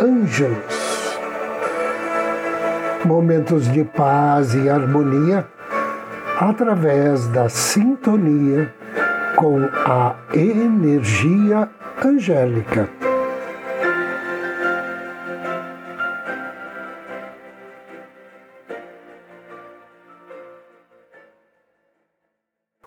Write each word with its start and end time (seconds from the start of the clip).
Ângelos. 0.00 1.18
Momentos 3.04 3.70
de 3.70 3.84
paz 3.84 4.54
e 4.54 4.68
harmonia 4.68 5.46
através 6.38 7.28
da 7.28 7.48
sintonia 7.48 8.74
com 9.36 9.60
a 9.86 10.16
energia 10.32 11.68
angélica. 12.04 12.88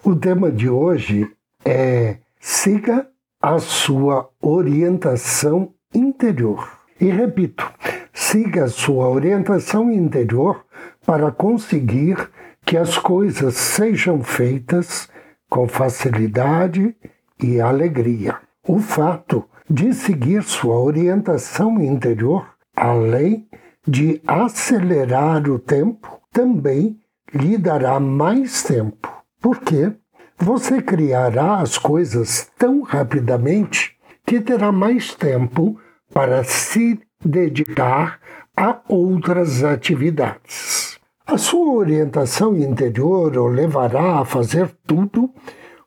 O 0.03 0.15
tema 0.15 0.51
de 0.51 0.69
hoje 0.69 1.29
é 1.65 2.17
siga 2.39 3.07
a 3.41 3.59
sua 3.59 4.29
orientação 4.41 5.73
interior. 5.93 6.76
E 6.99 7.09
repito, 7.09 7.69
siga 8.13 8.67
sua 8.67 9.07
orientação 9.07 9.91
interior 9.91 10.65
para 11.05 11.31
conseguir 11.31 12.29
que 12.65 12.75
as 12.75 12.97
coisas 12.97 13.55
sejam 13.55 14.23
feitas 14.23 15.07
com 15.49 15.67
facilidade 15.67 16.95
e 17.41 17.61
alegria. 17.61 18.35
O 18.67 18.79
fato 18.79 19.45
de 19.69 19.93
seguir 19.93 20.43
sua 20.43 20.77
orientação 20.79 21.79
interior, 21.81 22.45
além 22.75 23.47
de 23.87 24.21
acelerar 24.25 25.47
o 25.49 25.59
tempo, 25.59 26.19
também 26.31 26.99
lhe 27.33 27.57
dará 27.57 27.99
mais 27.99 28.63
tempo. 28.63 29.07
Por 29.39 29.59
quê? 29.59 29.93
Você 30.37 30.81
criará 30.81 31.61
as 31.61 31.77
coisas 31.77 32.49
tão 32.57 32.81
rapidamente 32.81 33.95
que 34.25 34.41
terá 34.41 34.71
mais 34.71 35.13
tempo 35.15 35.79
para 36.13 36.43
se 36.43 36.99
dedicar 37.23 38.19
a 38.55 38.79
outras 38.87 39.63
atividades. 39.63 40.97
A 41.25 41.37
sua 41.37 41.73
orientação 41.75 42.55
interior 42.55 43.37
o 43.37 43.47
levará 43.47 44.19
a 44.19 44.25
fazer 44.25 44.69
tudo 44.85 45.29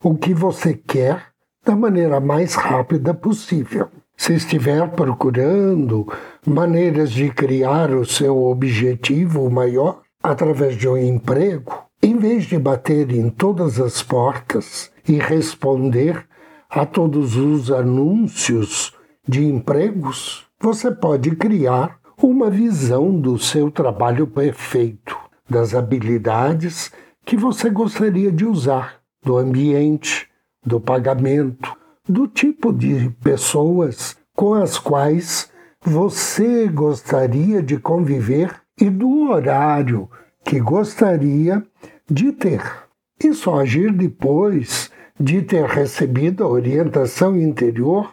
o 0.03 0.15
que 0.15 0.35
você 0.35 0.75
quer 0.75 1.27
da 1.65 1.75
maneira 1.75 2.21
mais 2.21 2.55
rápida 2.55 3.15
possível. 3.15 3.89
Se 4.17 4.35
estiver 4.35 4.87
procurando 4.91 6.07
maneiras 6.47 7.11
de 7.11 7.31
criar 7.31 7.91
o 7.91 8.05
seu 8.05 8.45
objetivo 8.45 9.51
maior 9.51 10.03
através 10.23 10.77
de 10.77 10.87
um 10.87 10.97
emprego, 10.97 11.87
em 12.03 12.17
vez 12.19 12.45
de 12.45 12.59
bater 12.59 13.11
em 13.11 13.31
todas 13.31 13.81
as 13.81 14.03
portas 14.03 14.91
e 15.09 15.15
responder 15.15 16.27
a 16.69 16.85
todos 16.85 17.37
os 17.37 17.71
anúncios 17.71 18.95
de 19.31 19.47
empregos, 19.47 20.45
você 20.59 20.91
pode 20.91 21.37
criar 21.37 22.01
uma 22.21 22.51
visão 22.51 23.13
do 23.19 23.39
seu 23.39 23.71
trabalho 23.71 24.27
perfeito, 24.27 25.17
das 25.49 25.73
habilidades 25.73 26.91
que 27.25 27.37
você 27.37 27.71
gostaria 27.71 28.33
de 28.33 28.45
usar, 28.45 28.97
do 29.25 29.39
ambiente, 29.39 30.29
do 30.67 30.81
pagamento, 30.81 31.77
do 32.09 32.27
tipo 32.27 32.73
de 32.73 33.11
pessoas 33.23 34.17
com 34.35 34.55
as 34.55 34.81
quais 34.81 35.49
você 35.81 36.67
gostaria 36.67 37.63
de 37.63 37.79
conviver 37.79 38.53
e 38.81 38.91
do 38.91 39.31
horário 39.31 40.11
que 40.45 40.59
gostaria 40.59 41.65
de 42.11 42.33
ter. 42.33 42.63
Só 43.33 43.61
agir 43.61 43.93
depois 43.93 44.91
de 45.21 45.41
ter 45.41 45.67
recebido 45.67 46.43
a 46.43 46.49
orientação 46.49 47.37
interior 47.37 48.13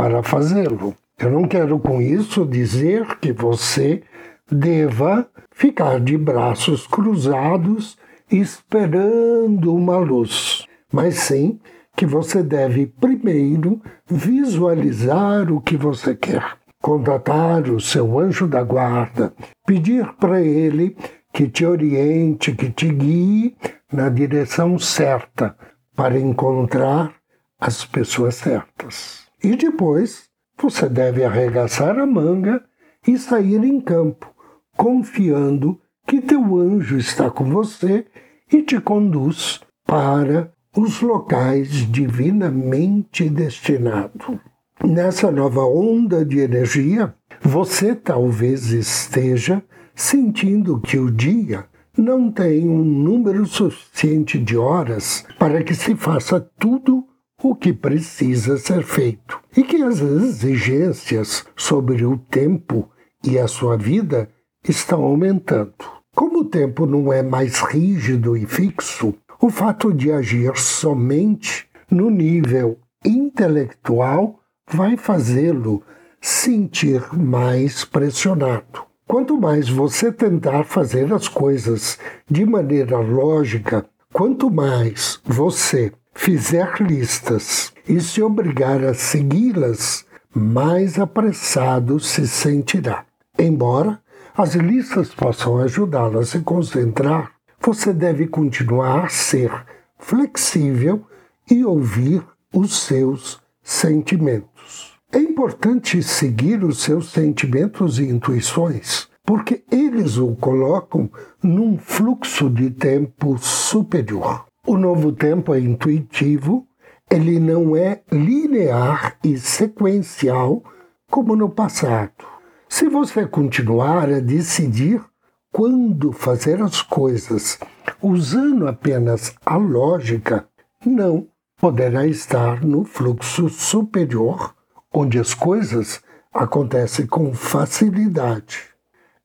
para 0.00 0.22
fazê-lo. 0.22 0.96
Eu 1.18 1.30
não 1.30 1.46
quero 1.46 1.78
com 1.78 2.00
isso 2.00 2.46
dizer 2.46 3.18
que 3.18 3.34
você 3.34 4.02
deva 4.50 5.28
ficar 5.52 6.00
de 6.00 6.16
braços 6.16 6.86
cruzados 6.86 7.98
esperando 8.32 9.74
uma 9.74 9.98
luz, 9.98 10.66
mas 10.90 11.16
sim 11.16 11.60
que 11.94 12.06
você 12.06 12.42
deve 12.42 12.86
primeiro 12.86 13.78
visualizar 14.06 15.52
o 15.52 15.60
que 15.60 15.76
você 15.76 16.14
quer, 16.14 16.56
contatar 16.80 17.68
o 17.68 17.78
seu 17.78 18.18
anjo 18.18 18.48
da 18.48 18.62
guarda, 18.62 19.34
pedir 19.66 20.14
para 20.14 20.40
ele 20.40 20.96
que 21.30 21.46
te 21.46 21.66
oriente, 21.66 22.52
que 22.52 22.70
te 22.70 22.88
guie 22.88 23.54
na 23.92 24.08
direção 24.08 24.78
certa 24.78 25.54
para 25.94 26.18
encontrar 26.18 27.12
as 27.60 27.84
pessoas 27.84 28.36
certas. 28.36 29.29
E 29.42 29.56
depois 29.56 30.24
você 30.60 30.88
deve 30.88 31.24
arregaçar 31.24 31.98
a 31.98 32.06
manga 32.06 32.62
e 33.06 33.16
sair 33.16 33.64
em 33.64 33.80
campo, 33.80 34.28
confiando 34.76 35.80
que 36.06 36.20
teu 36.20 36.58
anjo 36.58 36.98
está 36.98 37.30
com 37.30 37.44
você 37.44 38.04
e 38.52 38.62
te 38.62 38.80
conduz 38.80 39.60
para 39.86 40.52
os 40.76 41.00
locais 41.00 41.68
divinamente 41.90 43.28
destinados. 43.28 44.38
Nessa 44.84 45.30
nova 45.30 45.64
onda 45.64 46.24
de 46.24 46.38
energia, 46.38 47.14
você 47.40 47.94
talvez 47.94 48.70
esteja 48.70 49.62
sentindo 49.94 50.80
que 50.80 50.98
o 50.98 51.10
dia 51.10 51.66
não 51.96 52.30
tem 52.30 52.68
um 52.68 52.82
número 52.82 53.44
suficiente 53.46 54.38
de 54.38 54.56
horas 54.56 55.26
para 55.38 55.62
que 55.62 55.74
se 55.74 55.94
faça 55.94 56.40
tudo 56.58 57.04
o 57.42 57.54
que 57.54 57.72
precisa 57.72 58.58
ser 58.58 58.82
feito 58.82 59.40
e 59.56 59.62
que 59.62 59.82
as 59.82 60.00
exigências 60.00 61.44
sobre 61.56 62.04
o 62.04 62.18
tempo 62.18 62.90
e 63.24 63.38
a 63.38 63.48
sua 63.48 63.76
vida 63.76 64.28
estão 64.68 65.02
aumentando. 65.02 65.74
Como 66.14 66.40
o 66.40 66.44
tempo 66.44 66.86
não 66.86 67.12
é 67.12 67.22
mais 67.22 67.60
rígido 67.60 68.36
e 68.36 68.46
fixo, 68.46 69.14
o 69.40 69.48
fato 69.48 69.92
de 69.92 70.12
agir 70.12 70.56
somente 70.56 71.66
no 71.90 72.10
nível 72.10 72.78
intelectual 73.04 74.38
vai 74.70 74.96
fazê-lo 74.96 75.82
sentir 76.20 77.02
mais 77.16 77.84
pressionado. 77.84 78.84
Quanto 79.06 79.40
mais 79.40 79.68
você 79.68 80.12
tentar 80.12 80.64
fazer 80.64 81.12
as 81.12 81.26
coisas 81.26 81.98
de 82.30 82.44
maneira 82.44 82.98
lógica, 82.98 83.86
quanto 84.12 84.50
mais 84.50 85.20
você 85.24 85.92
fizer 86.14 86.80
listas 86.80 87.72
e 87.88 88.00
se 88.00 88.22
obrigar 88.22 88.84
a 88.84 88.94
segui-las, 88.94 90.04
mais 90.34 90.98
apressado 90.98 91.98
se 91.98 92.26
sentirá. 92.28 93.04
Embora 93.38 94.00
as 94.36 94.54
listas 94.54 95.14
possam 95.14 95.58
ajudá-la 95.58 96.20
a 96.20 96.24
se 96.24 96.40
concentrar, 96.40 97.32
você 97.60 97.92
deve 97.92 98.26
continuar 98.26 99.04
a 99.04 99.08
ser 99.08 99.50
flexível 99.98 101.04
e 101.50 101.64
ouvir 101.64 102.22
os 102.54 102.82
seus 102.82 103.40
sentimentos. 103.62 104.94
É 105.12 105.18
importante 105.18 106.02
seguir 106.02 106.62
os 106.62 106.82
seus 106.82 107.10
sentimentos 107.10 107.98
e 107.98 108.04
intuições, 108.04 109.08
porque 109.24 109.64
eles 109.70 110.16
o 110.16 110.34
colocam 110.36 111.10
num 111.42 111.76
fluxo 111.76 112.48
de 112.48 112.70
tempo 112.70 113.36
superior. 113.38 114.49
O 114.70 114.78
novo 114.78 115.10
tempo 115.10 115.52
é 115.52 115.58
intuitivo, 115.58 116.64
ele 117.10 117.40
não 117.40 117.74
é 117.74 118.02
linear 118.08 119.16
e 119.24 119.36
sequencial 119.36 120.62
como 121.10 121.34
no 121.34 121.50
passado. 121.50 122.24
Se 122.68 122.88
você 122.88 123.26
continuar 123.26 124.08
a 124.08 124.20
decidir 124.20 125.04
quando 125.50 126.12
fazer 126.12 126.62
as 126.62 126.82
coisas 126.82 127.58
usando 128.00 128.68
apenas 128.68 129.34
a 129.44 129.56
lógica, 129.56 130.46
não 130.86 131.26
poderá 131.60 132.06
estar 132.06 132.64
no 132.64 132.84
fluxo 132.84 133.48
superior 133.48 134.54
onde 134.94 135.18
as 135.18 135.34
coisas 135.34 136.00
acontecem 136.32 137.08
com 137.08 137.34
facilidade. 137.34 138.68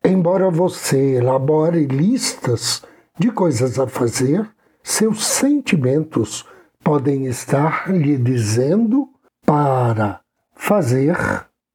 Embora 0.03 0.49
você 0.49 1.17
elabore 1.17 1.85
listas 1.85 2.81
de 3.19 3.29
coisas 3.29 3.77
a 3.77 3.87
fazer, 3.87 4.54
seus 4.85 5.25
sentimentos 5.25 6.45
podem 6.83 7.25
estar 7.25 7.91
lhe 7.91 8.19
dizendo 8.19 9.09
para 9.43 10.21
fazer 10.55 11.17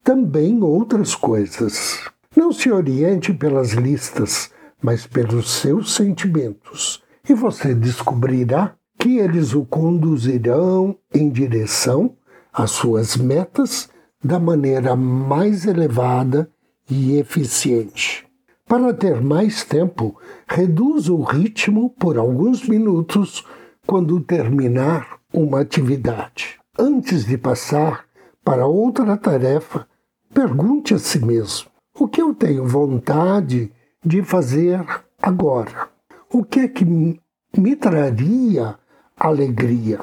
também 0.04 0.62
outras 0.62 1.16
coisas. 1.16 1.98
Não 2.36 2.52
se 2.52 2.70
oriente 2.70 3.32
pelas 3.32 3.72
listas, 3.72 4.52
mas 4.80 5.08
pelos 5.08 5.50
seus 5.50 5.92
sentimentos, 5.92 7.02
e 7.28 7.34
você 7.34 7.74
descobrirá 7.74 8.76
que 8.96 9.18
eles 9.18 9.54
o 9.54 9.64
conduzirão 9.64 10.96
em 11.12 11.28
direção 11.28 12.16
às 12.52 12.70
suas 12.70 13.16
metas 13.16 13.90
da 14.22 14.38
maneira 14.38 14.94
mais 14.94 15.66
elevada 15.66 16.48
e 16.88 17.18
eficiente. 17.18 18.29
Para 18.70 18.94
ter 18.94 19.20
mais 19.20 19.64
tempo, 19.64 20.16
reduza 20.46 21.12
o 21.12 21.24
ritmo 21.24 21.90
por 21.90 22.16
alguns 22.16 22.68
minutos 22.68 23.44
quando 23.84 24.20
terminar 24.20 25.18
uma 25.34 25.62
atividade. 25.62 26.60
Antes 26.78 27.24
de 27.24 27.36
passar 27.36 28.04
para 28.44 28.68
outra 28.68 29.16
tarefa, 29.16 29.88
pergunte 30.32 30.94
a 30.94 31.00
si 31.00 31.18
mesmo: 31.18 31.68
o 31.98 32.06
que 32.06 32.22
eu 32.22 32.32
tenho 32.32 32.64
vontade 32.64 33.72
de 34.06 34.22
fazer 34.22 34.86
agora? 35.20 35.88
O 36.32 36.44
que 36.44 36.60
é 36.60 36.68
que 36.68 36.84
me 36.84 37.74
traria 37.74 38.76
alegria? 39.16 39.98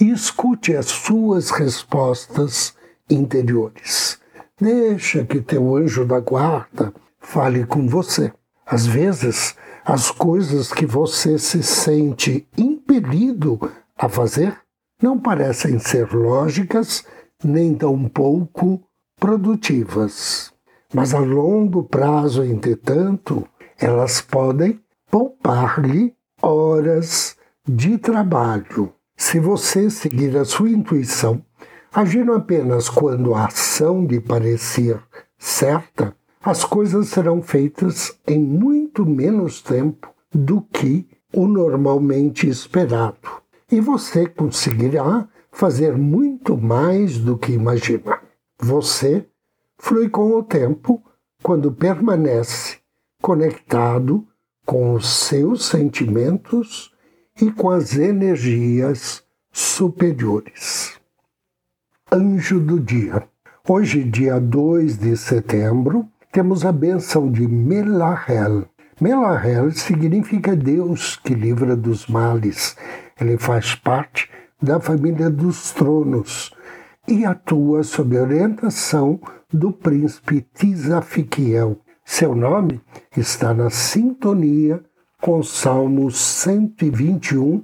E 0.00 0.10
escute 0.10 0.74
as 0.74 0.86
suas 0.86 1.50
respostas 1.50 2.74
interiores. 3.08 4.18
Deixa 4.60 5.24
que 5.24 5.40
teu 5.40 5.76
anjo 5.76 6.04
da 6.04 6.18
guarda 6.18 6.92
fale 7.30 7.64
com 7.64 7.86
você. 7.86 8.32
Às 8.66 8.86
vezes, 8.86 9.54
as 9.84 10.10
coisas 10.10 10.72
que 10.72 10.84
você 10.84 11.38
se 11.38 11.62
sente 11.62 12.48
impelido 12.58 13.70
a 13.96 14.08
fazer 14.08 14.56
não 15.00 15.16
parecem 15.16 15.78
ser 15.78 16.12
lógicas 16.12 17.04
nem 17.42 17.72
tão 17.74 18.08
pouco 18.08 18.82
produtivas. 19.18 20.52
Mas 20.92 21.14
a 21.14 21.20
longo 21.20 21.84
prazo, 21.84 22.42
entretanto, 22.42 23.46
elas 23.78 24.20
podem 24.20 24.80
poupar-lhe 25.08 26.12
horas 26.42 27.36
de 27.66 27.96
trabalho. 27.96 28.92
Se 29.16 29.38
você 29.38 29.88
seguir 29.88 30.36
a 30.36 30.44
sua 30.44 30.70
intuição, 30.70 31.44
agindo 31.94 32.32
apenas 32.32 32.88
quando 32.88 33.34
a 33.34 33.46
ação 33.46 34.04
lhe 34.04 34.20
parecer 34.20 35.00
certa, 35.38 36.14
as 36.42 36.64
coisas 36.64 37.08
serão 37.08 37.42
feitas 37.42 38.18
em 38.26 38.38
muito 38.38 39.04
menos 39.04 39.60
tempo 39.60 40.12
do 40.32 40.62
que 40.62 41.06
o 41.34 41.46
normalmente 41.46 42.48
esperado. 42.48 43.28
E 43.70 43.80
você 43.80 44.26
conseguirá 44.26 45.28
fazer 45.52 45.96
muito 45.96 46.56
mais 46.56 47.18
do 47.18 47.36
que 47.36 47.52
imagina. 47.52 48.18
Você 48.58 49.26
flui 49.78 50.08
com 50.08 50.34
o 50.34 50.42
tempo 50.42 51.02
quando 51.42 51.70
permanece 51.70 52.78
conectado 53.20 54.26
com 54.64 54.94
os 54.94 55.08
seus 55.08 55.66
sentimentos 55.66 56.92
e 57.40 57.50
com 57.52 57.70
as 57.70 57.96
energias 57.96 59.22
superiores. 59.52 60.98
Anjo 62.10 62.58
do 62.58 62.80
Dia. 62.80 63.28
Hoje, 63.68 64.02
dia 64.02 64.40
2 64.40 64.98
de 64.98 65.16
setembro, 65.16 66.08
temos 66.32 66.64
a 66.64 66.70
bênção 66.70 67.30
de 67.30 67.46
Melahel. 67.46 68.64
Melahel 69.00 69.72
significa 69.72 70.54
Deus 70.54 71.16
que 71.16 71.34
livra 71.34 71.74
dos 71.74 72.06
males. 72.06 72.76
Ele 73.20 73.36
faz 73.36 73.74
parte 73.74 74.30
da 74.62 74.78
família 74.78 75.28
dos 75.28 75.72
tronos 75.72 76.54
e 77.08 77.24
atua 77.24 77.82
sob 77.82 78.16
orientação 78.16 79.20
do 79.52 79.72
príncipe 79.72 80.46
Tisafiquiel. 80.54 81.78
Seu 82.04 82.34
nome 82.34 82.80
está 83.16 83.52
na 83.52 83.68
sintonia 83.68 84.80
com 85.20 85.42
Salmo 85.42 86.10
121 86.10 87.62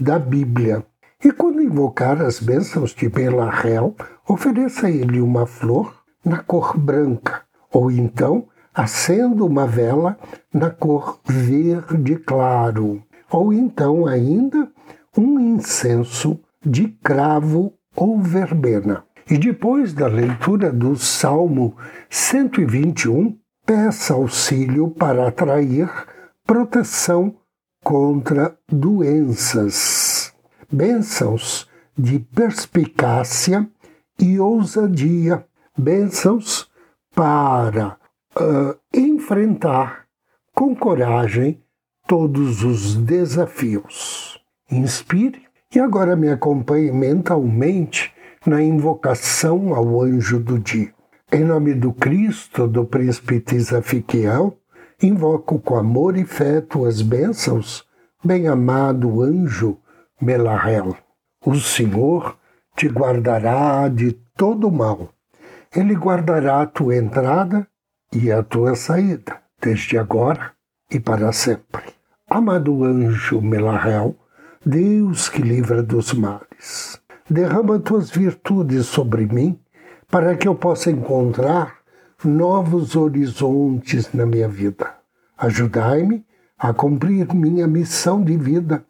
da 0.00 0.18
Bíblia. 0.18 0.84
E 1.24 1.30
quando 1.30 1.62
invocar 1.62 2.20
as 2.20 2.40
bênçãos 2.40 2.94
de 2.94 3.08
Melahel, 3.08 3.94
ofereça 4.26 4.88
a 4.88 4.90
ele 4.90 5.20
uma 5.20 5.46
flor 5.46 5.94
na 6.24 6.38
cor 6.38 6.76
branca 6.76 7.47
ou 7.72 7.90
então 7.90 8.46
acenda 8.74 9.44
uma 9.44 9.66
vela 9.66 10.16
na 10.52 10.70
cor 10.70 11.20
verde 11.26 12.16
claro, 12.16 13.02
ou 13.30 13.52
então 13.52 14.06
ainda 14.06 14.70
um 15.16 15.38
incenso 15.40 16.38
de 16.64 16.88
cravo 16.88 17.72
ou 17.96 18.20
verbena. 18.20 19.04
E 19.30 19.36
depois 19.36 19.92
da 19.92 20.06
leitura 20.06 20.72
do 20.72 20.96
Salmo 20.96 21.76
121, 22.08 23.36
peça 23.66 24.14
auxílio 24.14 24.88
para 24.90 25.28
atrair 25.28 25.90
proteção 26.46 27.34
contra 27.84 28.56
doenças. 28.70 30.32
Bênçãos 30.70 31.68
de 31.96 32.20
perspicácia 32.20 33.68
e 34.18 34.38
ousadia. 34.38 35.44
Bênçãos 35.76 36.67
para 37.18 37.96
uh, 38.40 38.78
enfrentar 38.94 40.04
com 40.54 40.72
coragem 40.72 41.60
todos 42.06 42.62
os 42.62 42.94
desafios. 42.94 44.40
Inspire 44.70 45.42
e 45.74 45.80
agora 45.80 46.14
me 46.14 46.28
acompanhe 46.28 46.92
mentalmente 46.92 48.14
na 48.46 48.62
invocação 48.62 49.74
ao 49.74 50.00
anjo 50.00 50.38
do 50.38 50.60
dia. 50.60 50.94
Em 51.32 51.42
nome 51.42 51.74
do 51.74 51.92
Cristo, 51.92 52.68
do 52.68 52.84
príncipe 52.84 53.40
Tisafiquiel, 53.40 54.56
invoco 55.02 55.58
com 55.58 55.74
amor 55.74 56.16
e 56.16 56.24
fé 56.24 56.60
tuas 56.60 57.02
bênçãos, 57.02 57.84
bem-amado 58.24 59.22
anjo 59.22 59.76
Melahel. 60.22 60.96
O 61.44 61.56
Senhor 61.56 62.38
te 62.76 62.86
guardará 62.86 63.88
de 63.88 64.12
todo 64.36 64.70
mal 64.70 65.08
ele 65.74 65.94
guardará 65.94 66.62
a 66.62 66.66
tua 66.66 66.96
entrada 66.96 67.66
e 68.12 68.32
a 68.32 68.42
tua 68.42 68.74
saída, 68.74 69.40
desde 69.60 69.98
agora 69.98 70.52
e 70.90 70.98
para 70.98 71.32
sempre. 71.32 71.82
Amado 72.28 72.84
anjo 72.84 73.40
Melahel, 73.40 74.16
Deus 74.64 75.28
que 75.28 75.42
livra 75.42 75.82
dos 75.82 76.12
males, 76.12 77.00
derrama 77.28 77.78
tuas 77.78 78.10
virtudes 78.10 78.86
sobre 78.86 79.26
mim, 79.26 79.58
para 80.10 80.36
que 80.36 80.48
eu 80.48 80.54
possa 80.54 80.90
encontrar 80.90 81.78
novos 82.24 82.96
horizontes 82.96 84.12
na 84.12 84.26
minha 84.26 84.48
vida. 84.48 84.94
Ajudai-me 85.36 86.26
a 86.58 86.72
cumprir 86.72 87.32
minha 87.34 87.66
missão 87.66 88.22
de 88.22 88.36
vida, 88.36 88.84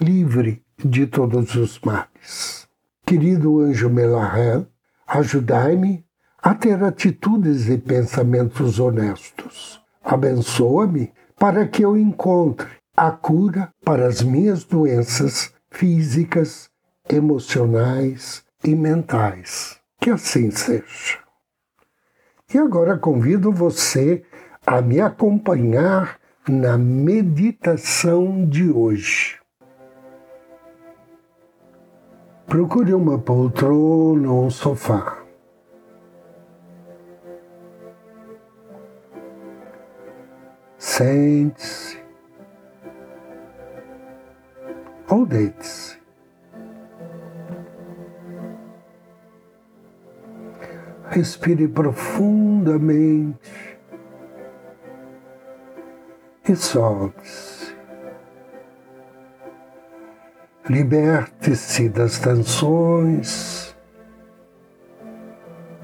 livre 0.00 0.62
de 0.84 1.06
todos 1.06 1.54
os 1.54 1.80
males. 1.80 2.68
Querido 3.06 3.60
anjo 3.60 3.88
Melahel, 3.88 4.66
ajudai-me 5.06 6.03
a 6.44 6.54
ter 6.54 6.84
atitudes 6.84 7.70
e 7.70 7.78
pensamentos 7.78 8.78
honestos. 8.78 9.80
Abençoa-me 10.04 11.10
para 11.38 11.66
que 11.66 11.82
eu 11.82 11.96
encontre 11.96 12.68
a 12.94 13.10
cura 13.10 13.70
para 13.82 14.06
as 14.06 14.22
minhas 14.22 14.62
doenças 14.62 15.54
físicas, 15.70 16.68
emocionais 17.08 18.44
e 18.62 18.74
mentais. 18.74 19.80
Que 19.98 20.10
assim 20.10 20.50
seja. 20.50 21.18
E 22.52 22.58
agora 22.58 22.98
convido 22.98 23.50
você 23.50 24.22
a 24.66 24.82
me 24.82 25.00
acompanhar 25.00 26.18
na 26.46 26.76
meditação 26.76 28.46
de 28.46 28.70
hoje. 28.70 29.38
Procure 32.46 32.92
uma 32.92 33.18
poltrona 33.18 34.30
ou 34.30 34.44
um 34.44 34.50
sofá. 34.50 35.23
Sente-se 40.96 41.98
ou 45.10 45.26
deite-se. 45.26 45.98
Respire 51.06 51.66
profundamente 51.66 53.76
e 56.48 56.54
solte-se. 56.54 57.74
Liberte-se 60.70 61.88
das 61.88 62.20
tensões, 62.20 63.76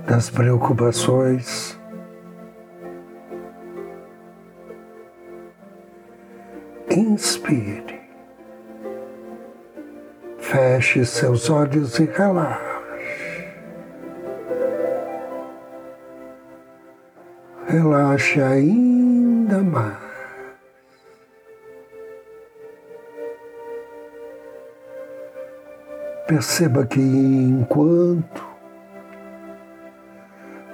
das 0.06 0.30
preocupações. 0.30 1.79
Inspire. 6.90 8.00
Feche 10.38 11.04
seus 11.04 11.48
olhos 11.48 12.00
e 12.00 12.04
relaxe. 12.04 12.68
Relaxe 17.68 18.42
ainda 18.42 19.58
mais. 19.58 19.96
Perceba 26.26 26.84
que 26.84 26.98
enquanto 27.00 28.44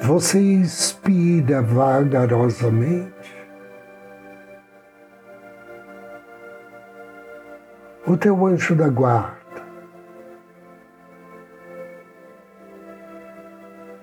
você 0.01 0.39
inspira 0.39 1.61
vagarosamente, 1.61 3.36
o 8.07 8.17
teu 8.17 8.47
anjo 8.47 8.75
da 8.77 8.89
guarda 8.89 9.37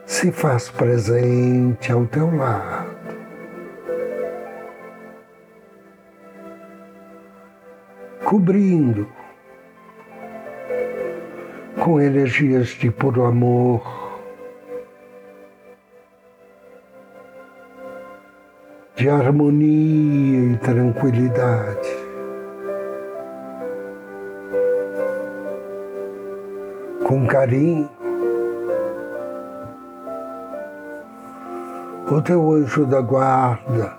se 0.06 0.32
faz 0.32 0.70
presente 0.70 1.92
ao 1.92 2.06
teu 2.06 2.36
lado. 2.36 2.94
Cobrindo 8.24 9.08
com 11.84 12.00
energias 12.00 12.70
de 12.70 12.90
puro 12.90 13.26
amor, 13.26 14.22
de 18.96 19.10
harmonia 19.10 20.54
e 20.54 20.58
tranquilidade. 20.58 21.83
Com 27.14 27.28
carinho, 27.28 27.88
o 32.12 32.20
teu 32.24 32.54
anjo 32.54 32.88
da 32.88 33.02
guarda 33.02 33.94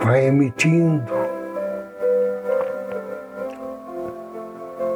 vai 0.00 0.24
emitindo 0.24 1.12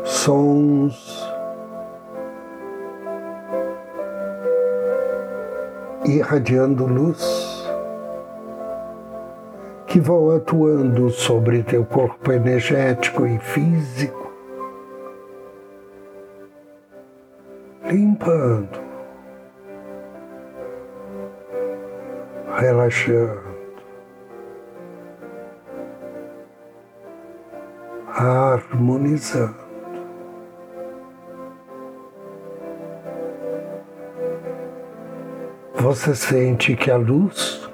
sons 0.03 1.31
irradiando 6.07 6.87
luz 6.87 7.71
que 9.87 10.01
vão 10.01 10.31
atuando 10.31 11.11
sobre 11.11 11.63
teu 11.65 11.85
corpo 11.85 12.33
energético 12.33 13.27
e 13.27 13.39
físico, 13.39 14.20
limpando, 18.21 18.79
relaxando, 22.59 23.51
harmonizando. 28.09 29.71
você 35.75 36.15
sente 36.15 36.77
que 36.77 36.91
a 36.91 36.97
luz 36.97 37.69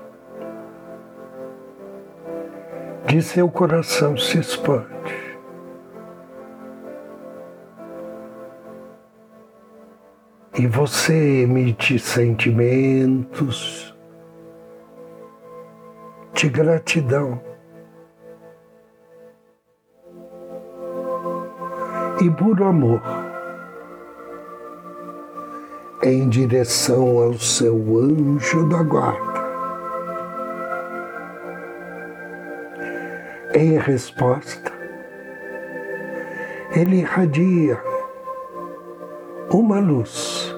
de 3.07 3.21
seu 3.21 3.51
coração 3.51 4.17
se 4.17 4.39
expande. 4.39 5.26
E 10.59 10.67
você 10.67 11.43
emite 11.43 11.99
sentimentos 11.99 13.95
de 16.33 16.49
gratidão 16.49 17.39
e 22.23 22.31
puro 22.31 22.65
amor 22.65 23.03
em 26.03 26.27
direção 26.31 27.19
ao 27.19 27.35
seu 27.35 27.77
anjo 27.99 28.67
da 28.71 28.83
guarda. 28.83 29.37
Em 33.55 33.77
resposta, 33.77 34.73
ele 36.75 37.01
irradia 37.01 37.79
uma 39.51 39.79
luz, 39.79 40.55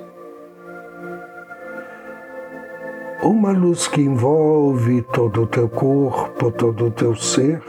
uma 3.22 3.52
luz 3.52 3.86
que 3.86 4.00
envolve 4.00 5.02
todo 5.12 5.42
o 5.42 5.46
teu 5.46 5.68
corpo, 5.68 6.50
todo 6.50 6.86
o 6.86 6.90
teu 6.90 7.14
ser, 7.14 7.62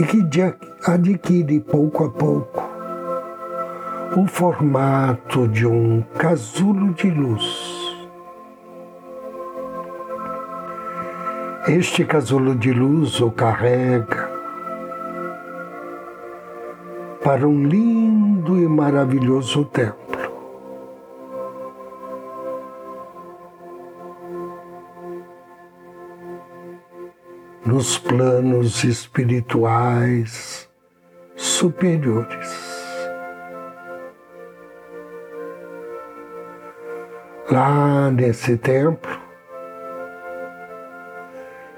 e 0.00 0.04
que 0.04 0.22
adquire 0.86 1.60
pouco 1.60 2.04
a 2.04 2.10
pouco 2.10 2.62
o 4.16 4.26
formato 4.26 5.46
de 5.48 5.66
um 5.66 6.02
casulo 6.18 6.92
de 6.94 7.10
luz. 7.10 7.74
Este 11.68 12.04
casulo 12.04 12.54
de 12.54 12.72
luz 12.72 13.20
o 13.20 13.30
carrega 13.30 14.23
para 17.24 17.48
um 17.48 17.66
lindo 17.66 18.60
e 18.60 18.68
maravilhoso 18.68 19.64
templo. 19.64 20.04
Nos 27.64 27.96
planos 27.96 28.84
espirituais 28.84 30.68
superiores. 31.34 32.62
Lá 37.50 38.10
nesse 38.10 38.58
templo 38.58 39.18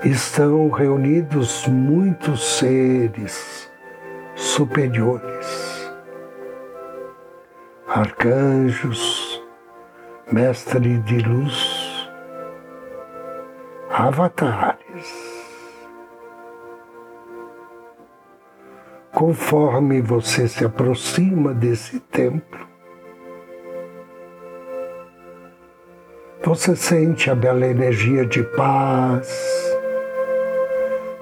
estão 0.04 0.70
reunidos 0.70 1.68
muitos 1.68 2.58
seres 2.58 3.55
superiores, 4.36 5.92
arcanjos, 7.88 9.42
mestres 10.30 11.04
de 11.04 11.18
luz, 11.18 12.08
avatares. 13.90 15.26
Conforme 19.12 20.00
você 20.00 20.46
se 20.46 20.64
aproxima 20.64 21.52
desse 21.52 21.98
templo, 21.98 22.66
Você 26.46 26.76
sente 26.76 27.28
a 27.28 27.34
bela 27.34 27.66
energia 27.66 28.24
de 28.24 28.40
paz, 28.40 29.28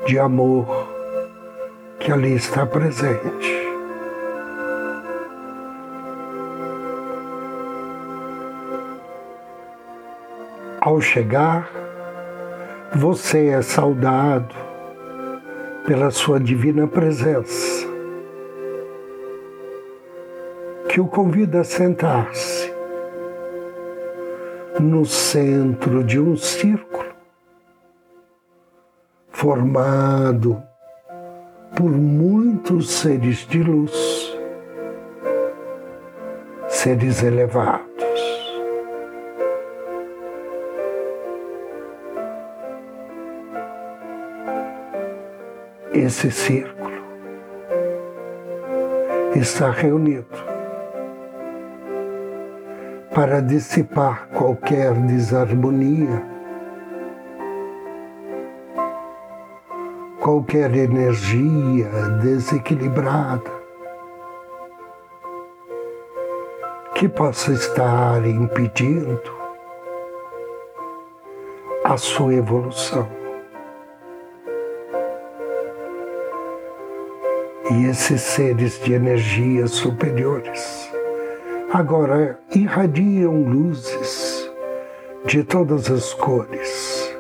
de 0.05 0.19
amor 0.19 0.94
que 2.05 2.13
ali 2.13 2.35
está 2.35 2.67
presente. 2.67 3.65
Ao 10.83 11.01
chegar, 11.01 11.71
você 12.95 13.47
é 13.47 13.63
saudado 13.63 14.55
pela 15.87 16.11
sua 16.11 16.39
divina 16.39 16.87
presença, 16.87 17.87
que 20.91 21.01
o 21.01 21.07
convida 21.07 21.63
a 21.63 21.65
sentar-se 21.65 22.71
no 24.79 25.07
centro 25.07 26.05
de 26.05 26.21
um 26.21 26.37
círculo 26.37 27.15
formado 29.31 30.63
por 31.77 31.91
muitos 31.91 32.91
seres 32.91 33.47
de 33.49 33.59
luz, 33.59 34.39
seres 36.69 37.23
elevados. 37.23 37.85
Esse 45.93 46.31
círculo 46.31 47.05
está 49.35 49.71
reunido 49.71 50.27
para 53.15 53.41
dissipar 53.41 54.29
qualquer 54.31 54.93
desarmonia, 54.93 56.34
qualquer 60.25 60.75
energia 60.75 61.91
desequilibrada 62.23 63.53
que 66.95 67.07
possa 67.07 67.53
estar 67.53 68.27
impedindo 68.27 69.21
a 71.85 71.99
sua 71.99 72.37
evolução. 72.37 73.07
E 77.71 77.85
esses 77.85 78.23
seres 78.23 78.83
de 78.83 78.95
energias 78.95 79.73
superiores 79.73 80.91
agora 81.71 82.41
irradiam 82.55 83.43
luzes 83.43 84.51
de 85.27 85.45
todas 85.45 85.91
as 85.91 86.15
cores 86.15 87.15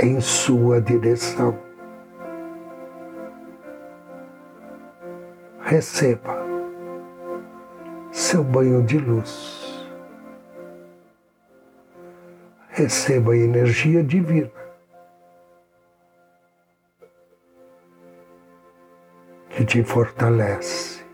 em 0.00 0.18
sua 0.18 0.80
direção. 0.80 1.71
Receba 5.72 6.36
seu 8.10 8.44
banho 8.44 8.82
de 8.82 8.98
luz. 8.98 9.90
Receba 12.68 13.32
a 13.32 13.36
energia 13.38 14.04
divina. 14.04 14.50
Que 19.48 19.64
te 19.64 19.82
fortalece, 19.82 21.06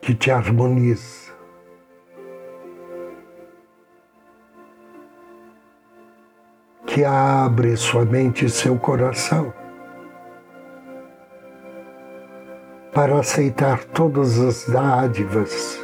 que 0.00 0.14
te 0.14 0.30
harmoniza, 0.30 1.34
que 6.86 7.04
abre 7.04 7.76
sua 7.76 8.06
mente 8.06 8.46
e 8.46 8.48
seu 8.48 8.78
coração 8.78 9.52
para 12.92 13.18
aceitar 13.18 13.82
todas 13.84 14.38
as 14.38 14.68
dádivas, 14.68 15.80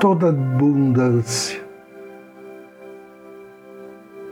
toda 0.00 0.30
abundância 0.30 1.62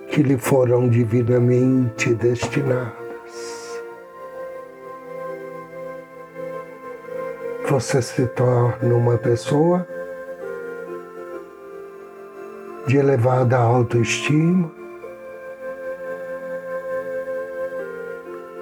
que 0.09 0.23
lhe 0.23 0.37
foram 0.37 0.88
divinamente 0.88 2.12
destinadas. 2.14 2.92
Você 7.69 8.02
se 8.02 8.26
torna 8.26 8.95
uma 8.95 9.16
pessoa 9.16 9.87
de 12.88 12.97
elevada 12.97 13.57
autoestima, 13.57 14.71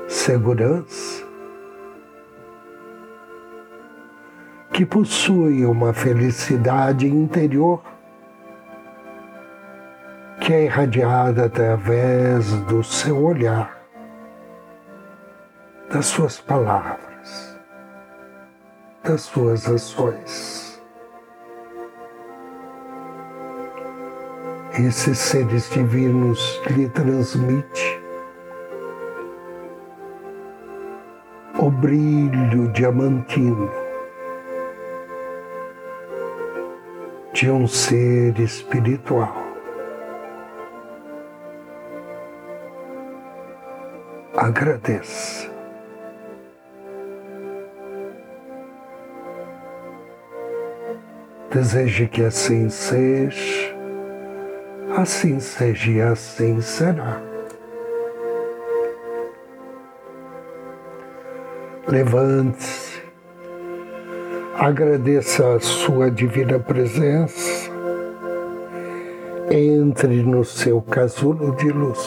segurança, 0.07 1.29
que 4.80 4.87
possui 4.87 5.66
uma 5.66 5.92
felicidade 5.92 7.06
interior 7.06 7.82
que 10.40 10.54
é 10.54 10.64
irradiada 10.64 11.44
através 11.44 12.50
do 12.62 12.82
seu 12.82 13.22
olhar, 13.22 13.78
das 15.93 16.06
suas 16.06 16.40
palavras, 16.40 17.60
das 19.04 19.21
suas 19.21 19.69
ações. 19.69 20.82
Esses 24.78 25.19
seres 25.19 25.69
divinos 25.69 26.58
lhe 26.71 26.88
transmitem 26.88 28.00
o 31.58 31.71
brilho 31.71 32.73
diamantino 32.73 33.90
de 37.41 37.50
um 37.50 37.67
ser 37.67 38.39
espiritual. 38.39 39.35
Agradeça. 44.37 45.49
Deseje 51.50 52.09
que 52.09 52.23
assim 52.23 52.69
seja, 52.69 53.75
assim 54.99 55.41
seja 55.41 55.91
e 55.91 56.03
assim 56.03 56.61
será. 56.61 57.23
Levante-se 61.89 62.90
agradeça 64.60 65.54
a 65.54 65.58
sua 65.58 66.10
divina 66.10 66.58
presença, 66.58 67.70
entre 69.50 70.23
no 70.23 70.44
seu 70.44 70.82
casulo 70.82 71.56
de 71.56 71.70
luz 71.70 71.99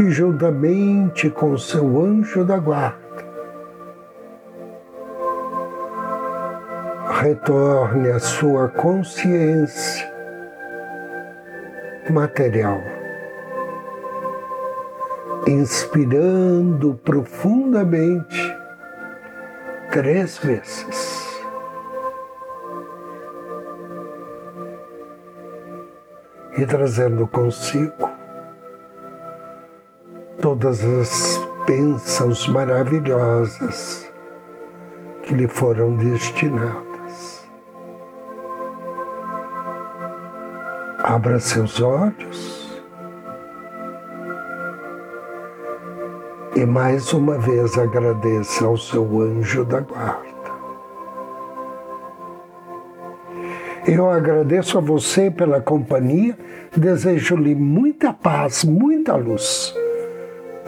e, 0.00 0.10
juntamente 0.10 1.28
com 1.28 1.58
seu 1.58 2.00
anjo 2.00 2.42
da 2.42 2.56
guarda, 2.56 2.96
retorne 7.20 8.10
à 8.10 8.18
sua 8.18 8.68
consciência 8.68 10.10
material, 12.08 12.80
inspirando 15.46 16.98
profundamente 17.04 18.57
três 19.98 20.38
vezes. 20.38 21.42
E 26.56 26.64
trazendo 26.64 27.26
consigo 27.26 28.08
todas 30.40 30.84
as 30.84 31.40
bênçãos 31.66 32.46
maravilhosas 32.46 34.08
que 35.24 35.34
lhe 35.34 35.48
foram 35.48 35.96
destinadas. 35.96 37.44
Abra 41.02 41.40
seus 41.40 41.80
olhos. 41.80 42.57
E 46.56 46.64
mais 46.66 47.12
uma 47.12 47.38
vez 47.38 47.78
agradeça 47.78 48.64
ao 48.64 48.76
seu 48.76 49.20
anjo 49.20 49.64
da 49.64 49.80
guarda. 49.80 50.28
Eu 53.86 54.10
agradeço 54.10 54.76
a 54.76 54.80
você 54.80 55.30
pela 55.30 55.60
companhia, 55.60 56.36
desejo-lhe 56.76 57.54
muita 57.54 58.12
paz, 58.12 58.64
muita 58.64 59.14
luz. 59.16 59.74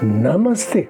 Namastê. 0.01 0.89